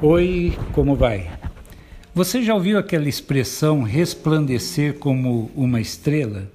Oi, 0.00 0.56
como 0.74 0.94
vai? 0.94 1.28
Você 2.14 2.40
já 2.40 2.54
ouviu 2.54 2.78
aquela 2.78 3.08
expressão 3.08 3.82
resplandecer 3.82 4.94
como 4.94 5.50
uma 5.56 5.80
estrela? 5.80 6.48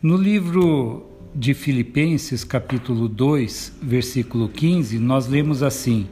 No 0.00 0.16
livro 0.16 1.06
de 1.34 1.52
Filipenses, 1.52 2.42
capítulo 2.42 3.06
2, 3.06 3.80
versículo 3.82 4.48
15, 4.48 4.98
nós 4.98 5.28
lemos 5.28 5.62
assim: 5.62 6.08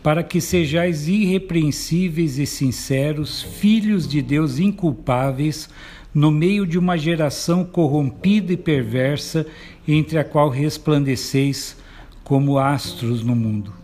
Para 0.00 0.22
que 0.22 0.40
sejais 0.40 1.08
irrepreensíveis 1.08 2.38
e 2.38 2.46
sinceros, 2.46 3.42
filhos 3.42 4.06
de 4.06 4.22
Deus 4.22 4.60
inculpáveis, 4.60 5.68
no 6.14 6.30
meio 6.30 6.64
de 6.64 6.78
uma 6.78 6.96
geração 6.96 7.64
corrompida 7.64 8.52
e 8.52 8.56
perversa, 8.56 9.44
entre 9.88 10.20
a 10.20 10.24
qual 10.24 10.48
resplandeceis 10.48 11.76
como 12.22 12.60
astros 12.60 13.24
no 13.24 13.34
mundo. 13.34 13.81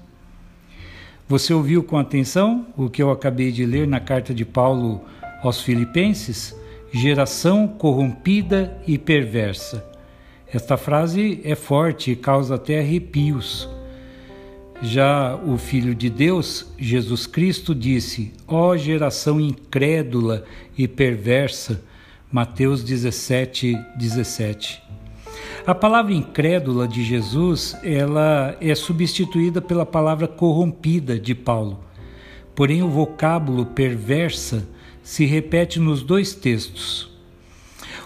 Você 1.28 1.52
ouviu 1.52 1.82
com 1.82 1.98
atenção 1.98 2.66
o 2.74 2.88
que 2.88 3.02
eu 3.02 3.10
acabei 3.10 3.52
de 3.52 3.66
ler 3.66 3.86
na 3.86 4.00
carta 4.00 4.32
de 4.32 4.46
Paulo 4.46 5.04
aos 5.42 5.60
Filipenses? 5.60 6.56
Geração 6.90 7.68
corrompida 7.68 8.80
e 8.86 8.96
perversa. 8.96 9.86
Esta 10.50 10.78
frase 10.78 11.42
é 11.44 11.54
forte 11.54 12.12
e 12.12 12.16
causa 12.16 12.54
até 12.54 12.78
arrepios. 12.78 13.68
Já 14.80 15.36
o 15.36 15.58
Filho 15.58 15.94
de 15.94 16.08
Deus, 16.08 16.72
Jesus 16.78 17.26
Cristo, 17.26 17.74
disse: 17.74 18.32
Ó 18.46 18.70
oh, 18.70 18.76
geração 18.78 19.38
incrédula 19.38 20.44
e 20.78 20.88
perversa. 20.88 21.84
Mateus 22.32 22.82
17, 22.82 23.76
17. 23.98 24.82
A 25.66 25.74
palavra 25.74 26.12
incrédula 26.12 26.88
de 26.88 27.04
Jesus, 27.04 27.76
ela 27.82 28.56
é 28.60 28.74
substituída 28.74 29.60
pela 29.60 29.84
palavra 29.84 30.26
corrompida 30.26 31.18
de 31.18 31.34
Paulo. 31.34 31.80
Porém, 32.54 32.82
o 32.82 32.88
vocábulo 32.88 33.66
perversa 33.66 34.66
se 35.02 35.24
repete 35.24 35.78
nos 35.78 36.02
dois 36.02 36.34
textos. 36.34 37.10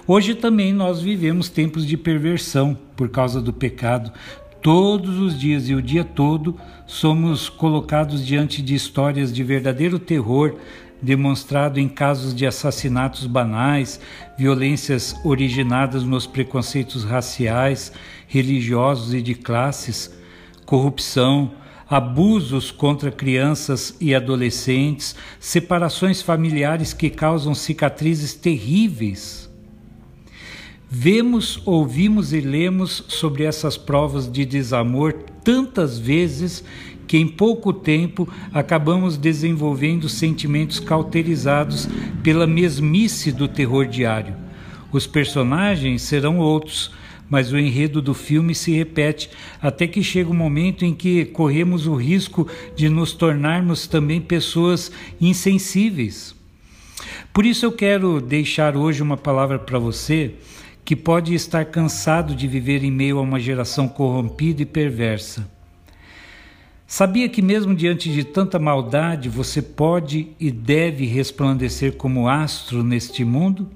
Hoje 0.06 0.34
também 0.34 0.72
nós 0.72 1.00
vivemos 1.00 1.48
tempos 1.48 1.86
de 1.86 1.96
perversão 1.96 2.76
por 2.96 3.08
causa 3.08 3.40
do 3.40 3.52
pecado. 3.52 4.12
Todos 4.60 5.18
os 5.18 5.38
dias 5.38 5.68
e 5.68 5.74
o 5.74 5.82
dia 5.82 6.04
todo 6.04 6.56
somos 6.86 7.48
colocados 7.48 8.24
diante 8.26 8.60
de 8.60 8.74
histórias 8.74 9.32
de 9.32 9.42
verdadeiro 9.42 9.98
terror, 9.98 10.56
demonstrado 11.02 11.80
em 11.80 11.88
casos 11.88 12.32
de 12.34 12.46
assassinatos 12.46 13.26
banais, 13.26 14.00
violências 14.38 15.16
originadas 15.24 16.04
nos 16.04 16.26
preconceitos 16.26 17.04
raciais, 17.04 17.92
religiosos 18.28 19.12
e 19.12 19.20
de 19.20 19.34
classes, 19.34 20.14
corrupção, 20.64 21.52
abusos 21.90 22.70
contra 22.70 23.10
crianças 23.10 23.94
e 24.00 24.14
adolescentes, 24.14 25.14
separações 25.38 26.22
familiares 26.22 26.94
que 26.94 27.10
causam 27.10 27.54
cicatrizes 27.54 28.32
terríveis. 28.32 29.50
Vemos, 30.88 31.60
ouvimos 31.66 32.32
e 32.32 32.40
lemos 32.40 33.04
sobre 33.08 33.44
essas 33.44 33.76
provas 33.76 34.30
de 34.30 34.44
desamor 34.44 35.14
tantas 35.42 35.98
vezes 35.98 36.62
que 37.12 37.18
em 37.18 37.28
pouco 37.28 37.74
tempo 37.74 38.26
acabamos 38.54 39.18
desenvolvendo 39.18 40.08
sentimentos 40.08 40.80
cauterizados 40.80 41.86
pela 42.22 42.46
mesmice 42.46 43.30
do 43.30 43.46
terror 43.46 43.86
diário. 43.86 44.34
Os 44.90 45.06
personagens 45.06 46.00
serão 46.00 46.38
outros, 46.38 46.90
mas 47.28 47.52
o 47.52 47.58
enredo 47.58 48.00
do 48.00 48.14
filme 48.14 48.54
se 48.54 48.72
repete 48.72 49.28
até 49.60 49.86
que 49.86 50.02
chega 50.02 50.30
o 50.30 50.32
um 50.32 50.36
momento 50.36 50.86
em 50.86 50.94
que 50.94 51.26
corremos 51.26 51.86
o 51.86 51.94
risco 51.94 52.48
de 52.74 52.88
nos 52.88 53.12
tornarmos 53.12 53.86
também 53.86 54.18
pessoas 54.18 54.90
insensíveis. 55.20 56.34
Por 57.30 57.44
isso 57.44 57.66
eu 57.66 57.72
quero 57.72 58.22
deixar 58.22 58.74
hoje 58.74 59.02
uma 59.02 59.18
palavra 59.18 59.58
para 59.58 59.78
você 59.78 60.32
que 60.82 60.96
pode 60.96 61.34
estar 61.34 61.66
cansado 61.66 62.34
de 62.34 62.48
viver 62.48 62.82
em 62.82 62.90
meio 62.90 63.18
a 63.18 63.20
uma 63.20 63.38
geração 63.38 63.86
corrompida 63.86 64.62
e 64.62 64.64
perversa. 64.64 65.46
Sabia 66.86 67.28
que, 67.28 67.40
mesmo 67.40 67.74
diante 67.74 68.12
de 68.12 68.24
tanta 68.24 68.58
maldade, 68.58 69.28
você 69.28 69.62
pode 69.62 70.28
e 70.38 70.50
deve 70.50 71.06
resplandecer 71.06 71.96
como 71.96 72.28
astro 72.28 72.82
neste 72.82 73.24
mundo? 73.24 73.70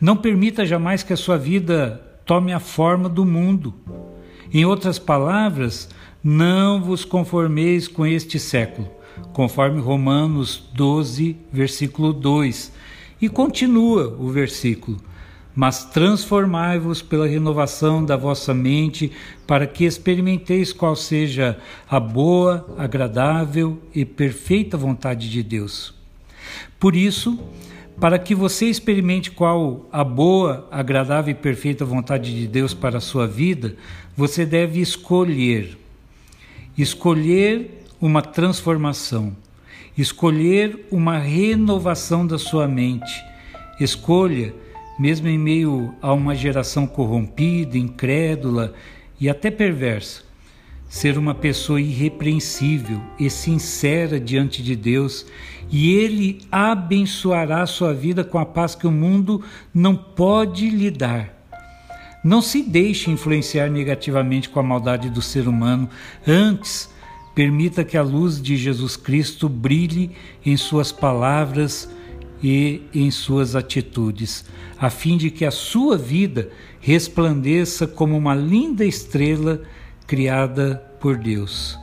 Não 0.00 0.16
permita 0.16 0.66
jamais 0.66 1.02
que 1.02 1.12
a 1.12 1.16
sua 1.16 1.36
vida 1.36 2.02
tome 2.24 2.52
a 2.52 2.60
forma 2.60 3.08
do 3.08 3.24
mundo. 3.24 3.74
Em 4.52 4.64
outras 4.64 4.98
palavras, 4.98 5.88
não 6.22 6.82
vos 6.82 7.04
conformeis 7.04 7.86
com 7.86 8.04
este 8.04 8.38
século, 8.38 8.88
conforme 9.32 9.80
Romanos 9.80 10.68
12, 10.74 11.36
versículo 11.52 12.12
2. 12.12 12.72
E 13.20 13.28
continua 13.28 14.16
o 14.18 14.28
versículo: 14.28 14.98
mas 15.58 15.82
transformai-vos 15.82 17.02
pela 17.02 17.26
renovação 17.26 18.04
da 18.04 18.16
vossa 18.16 18.54
mente, 18.54 19.10
para 19.44 19.66
que 19.66 19.84
experimenteis 19.84 20.72
qual 20.72 20.94
seja 20.94 21.58
a 21.90 21.98
boa, 21.98 22.72
agradável 22.78 23.76
e 23.92 24.04
perfeita 24.04 24.76
vontade 24.76 25.28
de 25.28 25.42
Deus. 25.42 25.92
Por 26.78 26.94
isso, 26.94 27.36
para 27.98 28.20
que 28.20 28.36
você 28.36 28.66
experimente 28.66 29.32
qual 29.32 29.84
a 29.90 30.04
boa, 30.04 30.68
agradável 30.70 31.32
e 31.32 31.34
perfeita 31.34 31.84
vontade 31.84 32.32
de 32.32 32.46
Deus 32.46 32.72
para 32.72 32.98
a 32.98 33.00
sua 33.00 33.26
vida, 33.26 33.74
você 34.16 34.46
deve 34.46 34.80
escolher. 34.80 35.76
Escolher 36.76 37.84
uma 38.00 38.22
transformação, 38.22 39.36
escolher 39.96 40.86
uma 40.88 41.18
renovação 41.18 42.24
da 42.24 42.38
sua 42.38 42.68
mente. 42.68 43.12
Escolha 43.80 44.54
mesmo 44.98 45.28
em 45.28 45.38
meio 45.38 45.94
a 46.02 46.12
uma 46.12 46.34
geração 46.34 46.86
corrompida, 46.86 47.78
incrédula 47.78 48.74
e 49.20 49.28
até 49.28 49.50
perversa, 49.50 50.22
ser 50.88 51.18
uma 51.18 51.34
pessoa 51.34 51.80
irrepreensível 51.80 53.00
e 53.18 53.28
sincera 53.28 54.18
diante 54.18 54.62
de 54.62 54.74
Deus, 54.74 55.26
e 55.70 55.92
Ele 55.92 56.40
abençoará 56.50 57.62
a 57.62 57.66
sua 57.66 57.92
vida 57.92 58.24
com 58.24 58.38
a 58.38 58.46
paz 58.46 58.74
que 58.74 58.86
o 58.86 58.92
mundo 58.92 59.42
não 59.72 59.94
pode 59.94 60.70
lhe 60.70 60.90
dar. 60.90 61.36
Não 62.24 62.42
se 62.42 62.62
deixe 62.62 63.10
influenciar 63.10 63.68
negativamente 63.68 64.48
com 64.48 64.58
a 64.58 64.62
maldade 64.62 65.08
do 65.10 65.22
ser 65.22 65.46
humano, 65.46 65.88
antes, 66.26 66.90
permita 67.34 67.84
que 67.84 67.96
a 67.96 68.02
luz 68.02 68.42
de 68.42 68.56
Jesus 68.56 68.96
Cristo 68.96 69.48
brilhe 69.48 70.10
em 70.44 70.56
suas 70.56 70.90
palavras 70.90 71.88
e 72.42 72.82
em 72.94 73.10
suas 73.10 73.56
atitudes, 73.56 74.44
a 74.78 74.90
fim 74.90 75.16
de 75.16 75.30
que 75.30 75.44
a 75.44 75.50
sua 75.50 75.96
vida 75.96 76.50
resplandeça 76.80 77.86
como 77.86 78.16
uma 78.16 78.34
linda 78.34 78.84
estrela 78.84 79.62
criada 80.06 80.76
por 81.00 81.16
Deus. 81.16 81.78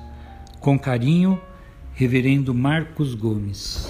Com 0.60 0.80
carinho, 0.80 1.40
Reverendo 1.94 2.54
Marcos 2.54 3.14
Gomes. 3.14 3.88